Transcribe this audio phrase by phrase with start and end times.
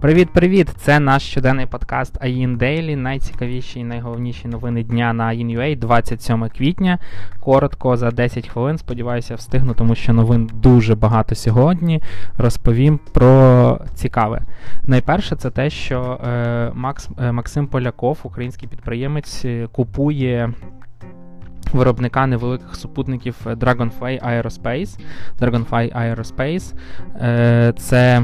[0.00, 0.68] Привіт-привіт!
[0.76, 6.98] Це наш щоденний подкаст AIN Daily, найцікавіші і найголовніші новини дня на AIN.ua 27 квітня.
[7.40, 8.78] Коротко за 10 хвилин.
[8.78, 12.02] Сподіваюся, встигну, тому що новин дуже багато сьогодні.
[12.38, 14.42] Розповім про цікаве.
[14.86, 20.52] Найперше, це те, що е, Макс, е, Максим Поляков, український підприємець, е, купує.
[21.72, 25.00] Виробника невеликих супутників Dragonfly Aerospace.
[25.40, 26.74] Dragonfly Aerospace
[27.16, 28.22] е, це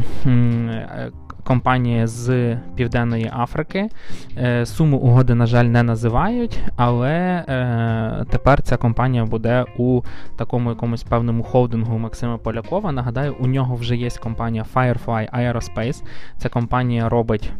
[1.47, 3.89] компанія з Південної Африки.
[4.37, 10.03] Е, суму угоди, на жаль, не називають, але е, тепер ця компанія буде у
[10.37, 12.93] такому якомусь певному холдингу Максима Полякова.
[12.93, 16.03] Нагадаю, у нього вже є компанія Firefly Aerospace.
[16.39, 17.53] Ця компанія робить.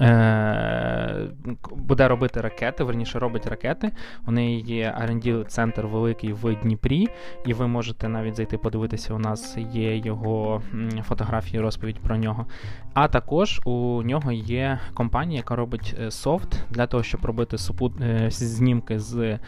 [0.00, 1.28] Е,
[1.76, 3.92] буде робити ракети, верніше робить ракети.
[4.26, 7.08] У неї є rd центр великий в Дніпрі,
[7.46, 9.14] і ви можете навіть зайти подивитися.
[9.14, 10.62] У нас є його
[11.02, 12.46] фотографії, розповідь про нього.
[12.94, 18.00] А також у нього є компанія, яка робить е, софт для того, щоб робити супут...
[18.00, 19.38] Е, знімки з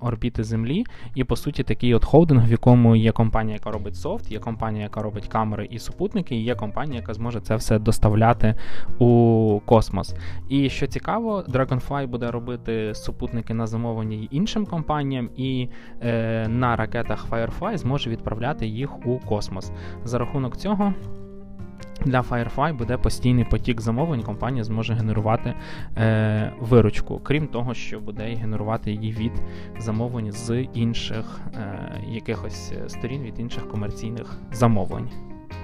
[0.00, 0.84] орбіти Землі.
[1.14, 4.82] І по суті такий от холдинг, в якому є компанія, яка робить софт, є компанія,
[4.82, 8.54] яка робить камери і супутники, і є компанія, яка зможе це все доставляти
[8.98, 10.14] у космос.
[10.48, 15.68] І що цікаво, Dragonfly буде робити супутники на замовлення іншим компаніям, і
[16.02, 19.72] е, на ракетах Firefly зможе відправляти їх у космос.
[20.04, 20.94] За рахунок цього.
[22.04, 25.54] Для Firefly буде постійний потік замовлень, компанія зможе генерувати
[25.96, 29.32] е, виручку, крім того, що буде генерувати її від
[29.78, 35.08] замовлень з інших е, якихось сторін, від інших комерційних замовлень.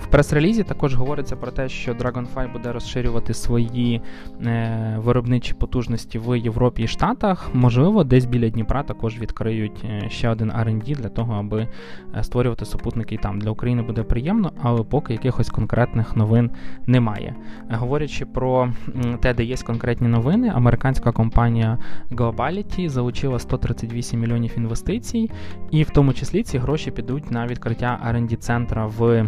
[0.02, 4.00] В прес-релізі також говориться про те, що Dragonfly буде розширювати свої
[4.46, 7.50] е, виробничі потужності в Європі і Штатах.
[7.54, 11.68] Можливо, десь біля Дніпра також відкриють е, ще один R&D для того, аби
[12.14, 13.40] е, створювати супутники і там.
[13.40, 16.50] Для України буде приємно, але поки якихось конкретних новин
[16.86, 17.34] немає.
[17.70, 18.72] Говорячи про
[19.20, 21.78] те, де є конкретні новини, американська компанія
[22.10, 25.30] Globality залучила 138 мільйонів інвестицій,
[25.70, 29.26] і в тому числі ці гроші підуть на відкриття R&D центра в.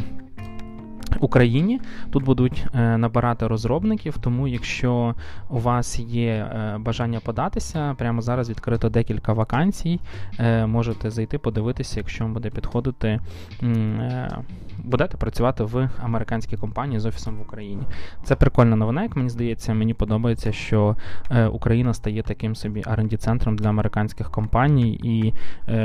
[1.21, 1.81] Україні.
[2.11, 5.15] Тут будуть е, набирати розробників, тому якщо
[5.51, 10.01] у вас є е, бажання податися, прямо зараз відкрито декілька вакансій.
[10.39, 13.21] Е, можете зайти, подивитися, якщо вам буде підходити,
[14.85, 17.83] будете працювати в американській компанії з офісом в Україні.
[18.25, 20.97] Це прикольна новина, як мені здається, мені подобається, що
[21.53, 25.35] Україна стає таким собі rd центром для американських компаній, і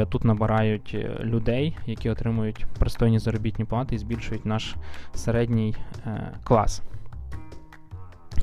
[0.09, 4.75] тут набирають людей, які отримують пристойні заробітні плати і збільшують наш
[5.17, 6.81] середній е, клас.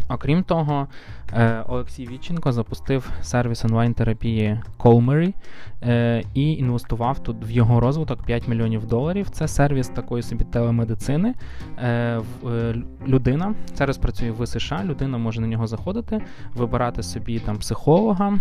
[0.09, 0.87] Окрім того,
[1.33, 5.35] е, Олексій Вітченко запустив сервіс онлайн-терапії Colmery
[5.83, 9.31] е, і інвестував тут в його розвиток 5 мільйонів доларів.
[9.31, 11.35] Це сервіс такої собі телемедицини.
[13.07, 16.23] Людина сервіс працює в США, людина може на нього заходити,
[16.55, 18.39] вибирати собі там психолога,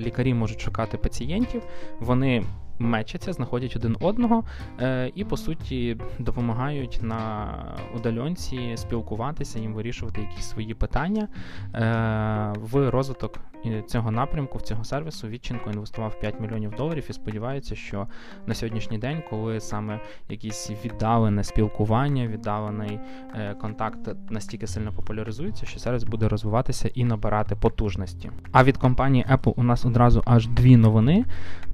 [0.00, 1.62] лікарі можуть шукати пацієнтів.
[2.00, 2.44] Вони
[2.78, 4.44] мечаться, знаходять один одного
[4.80, 7.54] е, і, по суті, допомагають на
[7.96, 11.28] удальонці спілкуватися, їм вирішувати якісь свої питання
[11.74, 13.40] е, в розвиток
[13.86, 15.28] цього напрямку, в цього сервісу.
[15.28, 18.06] Вітченко інвестував 5 мільйонів доларів і сподівається, що
[18.46, 22.98] на сьогоднішній день, коли саме якісь віддалене спілкування, віддалений
[23.34, 23.98] е, контакт
[24.30, 28.30] настільки сильно популяризується, що сервіс буде розвиватися і набирати потужності.
[28.52, 31.24] А від компанії Apple у нас одразу аж дві новини.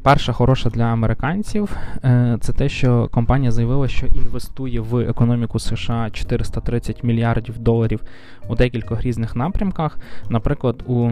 [0.03, 6.11] Перша хороша для американців е, це те, що компанія заявила, що інвестує в економіку США
[6.11, 8.01] 430 мільярдів доларів
[8.49, 9.99] у декількох різних напрямках.
[10.29, 11.11] Наприклад, у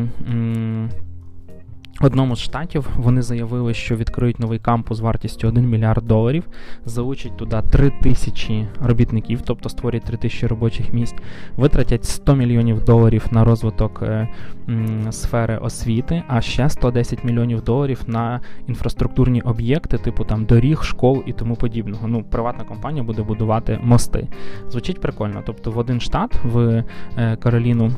[2.01, 6.49] Одному з штатів вони заявили, що відкриють новий кампус вартістю 1 мільярд доларів,
[6.85, 11.15] залучать туди 3 тисячі робітників, тобто створять 3 тисячі робочих місць,
[11.57, 14.29] витратять 100 мільйонів доларів на розвиток е,
[14.69, 21.23] м, сфери освіти, а ще 110 мільйонів доларів на інфраструктурні об'єкти, типу там доріг, школ
[21.27, 22.09] і тому подібного.
[22.09, 24.29] Ну, приватна компанія буде будувати мости.
[24.69, 25.43] Звучить прикольно.
[25.47, 26.85] Тобто в один штат в
[27.19, 27.93] е, Кароліну.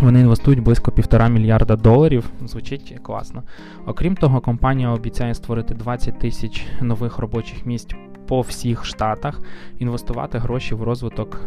[0.00, 2.30] Вони інвестують близько півтора мільярда доларів.
[2.46, 3.42] Звучить класно.
[3.86, 7.94] Окрім того, компанія обіцяє створити 20 тисяч нових робочих місць
[8.26, 9.40] по всіх штатах,
[9.78, 11.40] інвестувати гроші в розвиток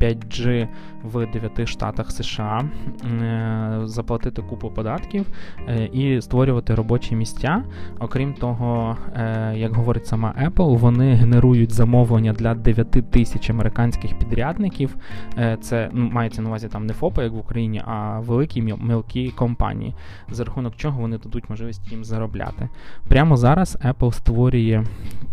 [0.00, 0.68] 5G е,
[1.04, 2.64] в 9 штатах США,
[3.04, 5.26] е, заплатити купу податків
[5.68, 7.62] е, і створювати робочі місця.
[7.98, 8.96] Окрім того,
[9.54, 14.96] як говорить сама Apple, вони генерують замовлення для 9 тисяч американських підрядників.
[15.60, 19.94] Це ну, мається на увазі там не ФОПи, як в Україні, а великі мілкі компанії,
[20.30, 22.68] за рахунок чого вони дадуть можливість їм заробляти.
[23.08, 24.84] Прямо зараз Apple створює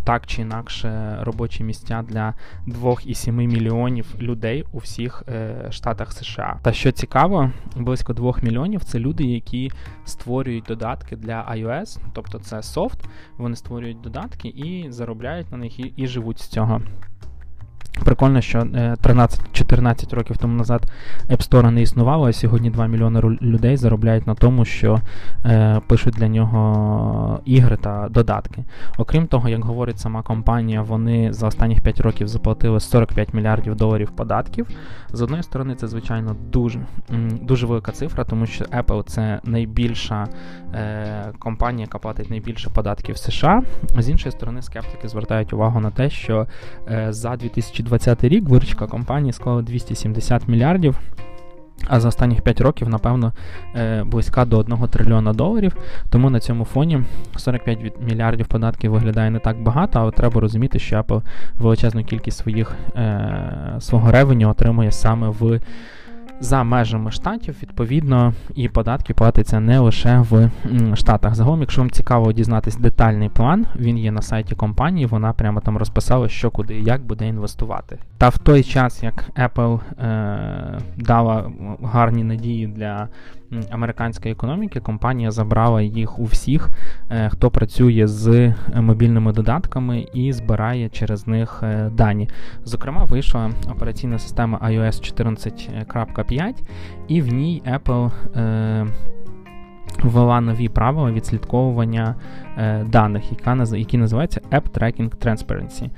[0.04, 2.34] так чи інакше робочі місця для
[2.66, 6.58] 2,7 мільйонів людей у всіх е, штатах США.
[6.62, 9.70] Та що цікаво, близько 2 мільйонів це люди, які
[10.04, 12.98] створюють додатки для iOS, тобто це софт.
[13.38, 16.80] Вони створюють додатки і заробляють на них і, і живуть з цього.
[18.04, 20.82] Прикольно, що 13-14 е, років тому назад
[21.28, 25.00] App Store не існувало, а сьогодні 2 мільйони людей заробляють на тому, що
[25.44, 28.64] е, пишуть для нього ігри та додатки.
[28.98, 34.10] Окрім того, як говорить сама компанія, вони за останніх 5 років заплатили 45 мільярдів доларів
[34.10, 34.66] податків.
[35.12, 36.80] З одної сторони, це, звичайно, дуже
[37.42, 40.26] дуже велика цифра, тому що Apple це найбільша
[40.74, 43.62] е, компанія, яка платить найбільше податків в США.
[43.98, 46.46] З іншої сторони, скептики звертають увагу на те, що
[46.88, 51.00] е, за 2000 2020 рік виручка компанії склала 270 мільярдів.
[51.86, 53.32] А за останніх 5 років, напевно,
[53.74, 55.76] е, близька до 1 трильйона доларів.
[56.10, 57.02] Тому на цьому фоні
[57.36, 61.22] 45 мільярдів податків виглядає не так багато, але треба розуміти, що Apple
[61.58, 65.60] величезну кількість своїх, е, свого ревеню отримує саме в
[66.40, 70.50] за межами штатів, відповідно, і податки платяться не лише в
[70.94, 71.34] Штатах.
[71.34, 75.76] Загалом, якщо вам цікаво дізнатись детальний план, він є на сайті компанії, вона прямо там
[75.76, 77.98] розписала, що куди і як буде інвестувати.
[78.18, 81.50] Та в той час, як Apple е, дала
[81.82, 83.08] гарні надії для
[83.70, 86.70] американської економіки, компанія забрала їх у всіх,
[87.10, 92.28] е, хто працює з е, мобільними додатками і збирає через них е, дані.
[92.64, 96.23] Зокрема, вийшла операційна система iOS 14.5,
[97.08, 98.10] і в ній Apple.
[100.02, 102.14] Ввела нові правила відслідковування
[102.58, 105.90] е, даних, яка, які називаються App Tracking Transparency.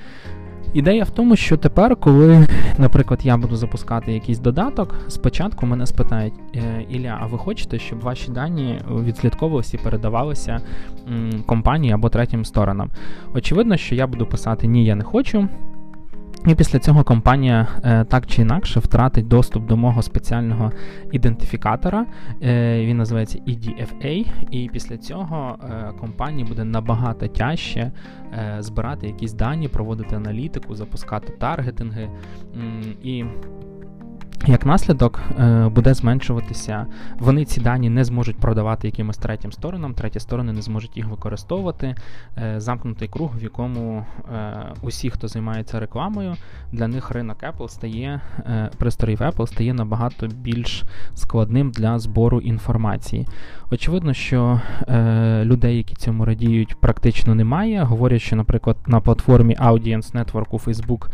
[0.75, 2.47] Ідея в тому, що тепер, коли,
[2.79, 8.01] наприклад, я буду запускати якийсь додаток, спочатку мене спитають, «Е, Ілля, а ви хочете, щоб
[8.01, 10.61] ваші дані відслідковувалися і передавалися
[11.47, 12.91] компанії або третім сторонам?
[13.35, 15.49] Очевидно, що я буду писати Ні, я не хочу.
[16.47, 20.73] І після цього компанія е, так чи інакше втратить доступ до мого спеціального
[21.13, 22.07] ідентифікатора.
[22.43, 27.93] Е, він називається EDFA, і після цього е, компанії буде набагато тяжче
[28.59, 32.11] збирати якісь дані, проводити аналітику, запускати таргетинги.
[33.03, 33.25] І
[34.47, 36.87] як наслідок е, буде зменшуватися,
[37.19, 41.95] вони ці дані не зможуть продавати якимось третім сторонам, треті сторони не зможуть їх використовувати.
[42.39, 44.53] Е, замкнутий круг, в якому е,
[44.83, 46.35] усі, хто займається рекламою,
[46.73, 48.21] для них ринок Apple стає,
[48.79, 50.85] пристроїв Apple стає набагато більш
[51.15, 53.27] складним для збору інформації.
[53.71, 54.61] Очевидно, що
[55.43, 57.83] людей, які цьому радіють, практично немає.
[57.83, 61.09] Говорять, що, наприклад, на платформі Audience Network у Facebook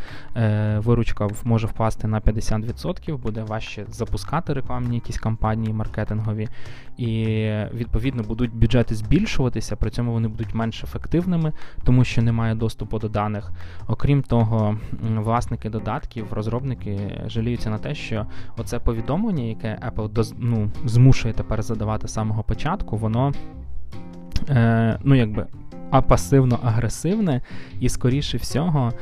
[0.81, 6.49] виручка може впасти на 50% буде важче запускати рекламні якісь кампанії маркетингові,
[6.97, 7.27] і
[7.75, 11.53] відповідно будуть бюджети збільшуватися, при цьому вони будуть менш ефективними,
[11.85, 13.53] тому що немає доступу до даних.
[13.87, 18.27] Окрім того, власники додатків, розробники жаліються на те, що
[18.57, 23.33] оце повідомлення, яке Apple ну, змушує тепер задавати з самого початку, воно.
[24.49, 25.47] Е, ну, якби
[25.93, 27.41] а пасивно-агресивне,
[27.81, 28.93] і, скоріше всього,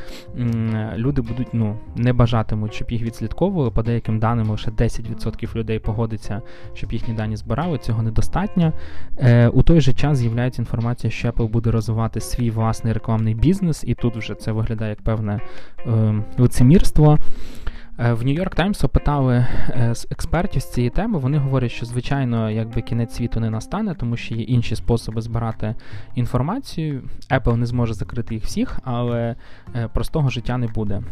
[0.96, 3.70] люди будуть ну, не бажатимуть, щоб їх відслідковували.
[3.70, 6.42] По деяким даним, лише 10% людей погодиться,
[6.74, 7.78] щоб їхні дані збирали.
[7.78, 8.72] Цього недостатньо.
[9.18, 13.84] Е, У той же час з'являється інформація, що Apple буде розвивати свій власний рекламний бізнес,
[13.86, 15.40] і тут вже це виглядає як певне
[15.86, 17.18] е, лицемірство.
[18.02, 19.46] Е, в Нью-Йорк Таймс опитали
[19.92, 21.18] з експертів з цієї теми.
[21.18, 25.74] Вони говорять, що звичайно, якби кінець світу не настане, тому що є інші способи збирати
[26.14, 27.02] інформацію.
[27.30, 29.36] Apple не зможе закрити їх всіх, але
[29.74, 31.02] е, простого життя не буде.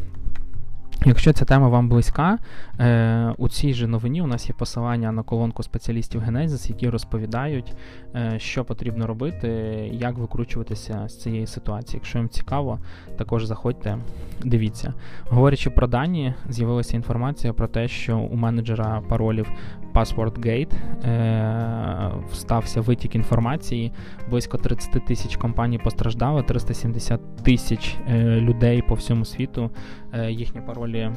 [1.06, 2.38] Якщо ця тема вам близька,
[2.80, 7.74] е, у цій же новині у нас є посилання на колонку спеціалістів Генезис, які розповідають,
[8.14, 9.48] е, що потрібно робити,
[9.92, 11.94] як викручуватися з цієї ситуації.
[11.94, 12.78] Якщо їм цікаво,
[13.16, 13.98] також заходьте,
[14.44, 14.94] дивіться.
[15.28, 19.50] Говорячи про дані, з'явилася інформація про те, що у менеджера паролів
[19.98, 20.74] PasswordGate
[21.04, 23.92] е, стався витік інформації.
[24.30, 29.70] Близько 30 тисяч компаній постраждало, 370 тисяч е, людей по всьому світу
[30.12, 31.12] е, їхні паролі е,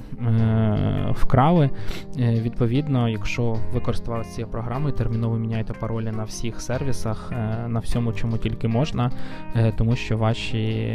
[1.11, 1.69] вкрали.
[2.19, 8.13] Е, відповідно, якщо ви користувалися цією терміново міняйте паролі на всіх сервісах, е, на всьому,
[8.13, 9.11] чому тільки можна,
[9.77, 10.91] тому що ваші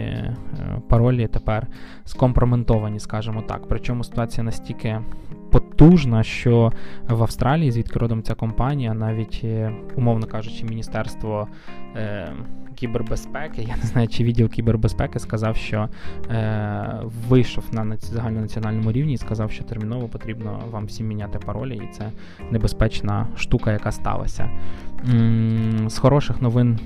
[0.88, 1.66] паролі тепер
[2.04, 3.62] скомпроментовані, скажімо так.
[3.68, 5.00] Причому ситуація настільки
[5.60, 6.72] потужна, що
[7.08, 11.48] в Австралії, звідки родом ця компанія, навіть, е, умовно кажучи, Міністерство
[11.96, 12.32] е,
[12.74, 15.88] кібербезпеки, я не знаю, чи відділ кібербезпеки сказав, що
[16.30, 21.92] е, вийшов на загальнонаціональному рівні і сказав, що терміново потрібно вам всім міняти паролі, і
[21.92, 22.10] це
[22.50, 24.50] небезпечна штука, яка сталася.
[25.86, 26.78] З хороших новин.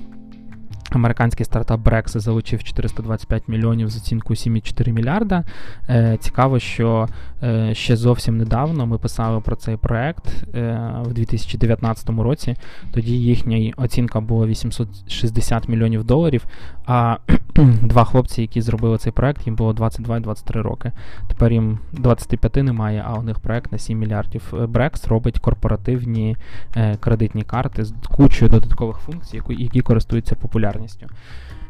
[0.96, 5.44] Американський стартап Brex залучив 425 мільйонів з оцінкою 7,4 мільярда.
[5.88, 7.08] Е, Цікаво, що
[7.42, 12.56] е, ще зовсім недавно ми писали про цей проект е, в 2019 році.
[12.92, 16.46] Тоді їхня оцінка була 860 мільйонів доларів.
[16.92, 17.18] А
[17.82, 20.92] два хлопці, які зробили цей проект, їм було 22 і 23 роки.
[21.28, 24.54] Тепер їм 25 немає, а у них проект на 7 мільярдів.
[24.68, 26.36] Брекс робить корпоративні
[26.76, 31.06] е, кредитні карти з кучою додаткових функцій, які користуються популярністю.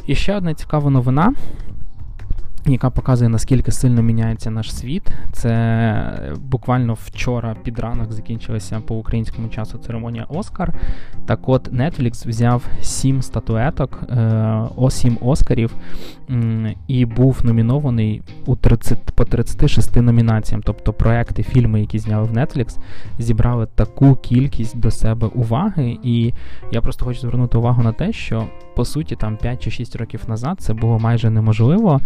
[0.06, 1.32] І ще одна цікава новина.
[2.66, 5.08] Яка показує, наскільки сильно міняється наш світ.
[5.32, 10.74] Це буквально вчора під ранок закінчилася по українському часу церемонія Оскар.
[11.26, 14.02] Так от Netflix взяв сім статуеток,
[14.76, 15.74] о сім Оскарів,
[16.86, 20.62] і був номінований у 30, по 36 номінаціям.
[20.62, 22.78] Тобто проекти, фільми, які зняли в Netflix,
[23.18, 25.98] зібрали таку кількість до себе уваги.
[26.02, 26.32] І
[26.72, 28.44] я просто хочу звернути увагу на те, що
[28.76, 32.00] по суті там 5 чи 6 років назад це було майже неможливо.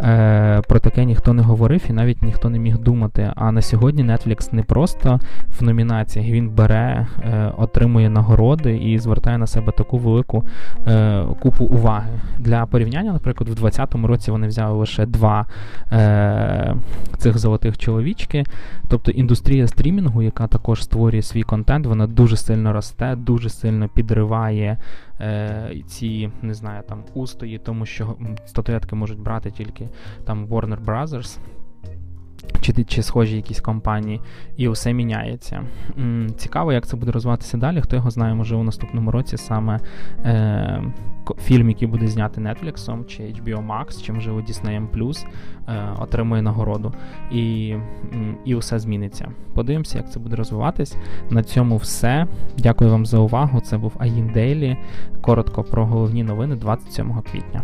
[0.00, 3.32] Е, Про таке ніхто не говорив і навіть ніхто не міг думати.
[3.34, 5.20] А на сьогодні Netflix не просто
[5.60, 10.44] в номінаціях він бере, е, отримує нагороди і звертає на себе таку велику
[10.86, 12.10] е, купу уваги.
[12.38, 15.46] Для порівняння, наприклад, в 2020 році вони взяли лише два
[15.92, 16.74] е,
[17.26, 18.44] цих золотих чоловічки.
[18.88, 24.78] Тобто індустрія стрімінгу, яка також створює свій контент, вона дуже сильно росте, дуже сильно підриває
[25.20, 28.16] е, ці, не знаю, там устої, тому що
[28.46, 29.88] статуетки можуть брати тільки
[30.24, 31.38] там Warner Brothers.
[32.60, 34.20] Чи чи схожі якісь компанії,
[34.56, 35.62] і усе міняється.
[36.36, 37.80] Цікаво, як це буде розвиватися далі.
[37.80, 39.80] Хто його знає, може у наступному році саме
[40.24, 40.82] е,
[41.42, 45.26] фільм, який буде знятий Netflix чи HBO Max, чи можливо Disney Plus,
[45.68, 46.92] е, отримує нагороду.
[47.32, 47.74] І
[48.44, 49.28] і усе зміниться.
[49.54, 50.96] Подивимося, як це буде розвиватись.
[51.30, 52.26] На цьому все.
[52.58, 53.60] Дякую вам за увагу.
[53.60, 54.76] Це був Аїн Дейлі.
[55.20, 57.62] Коротко про головні новини 27 квітня.